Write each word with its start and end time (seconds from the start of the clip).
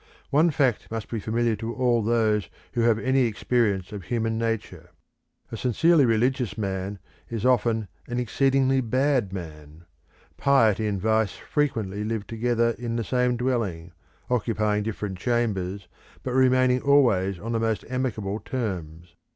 One 0.31 0.49
fact 0.49 0.89
must 0.89 1.09
be 1.11 1.19
familiar 1.19 1.55
to 1.57 1.75
all 1.75 2.01
those 2.01 2.49
who 2.73 2.81
have 2.81 2.97
any 2.97 3.25
experience 3.25 3.91
of 3.91 4.05
human 4.05 4.35
nature 4.35 4.89
a 5.51 5.57
sincerely 5.57 6.05
religious 6.05 6.57
man 6.57 6.97
is 7.29 7.45
often 7.45 7.87
an 8.07 8.19
exceedingly 8.19 8.81
bad 8.81 9.31
man. 9.31 9.85
Piety 10.37 10.87
and 10.87 10.99
vice 10.99 11.33
frequently 11.35 12.03
live 12.03 12.25
together 12.25 12.71
in 12.79 12.95
the 12.95 13.03
same 13.03 13.37
dwelling, 13.37 13.91
occupying 14.27 14.81
different 14.81 15.19
chambers, 15.19 15.87
but 16.23 16.31
remaining 16.33 16.81
always 16.81 17.37
on 17.37 17.51
the 17.51 17.59
most 17.59 17.85
amicable 17.87 18.39
terms. 18.39 19.13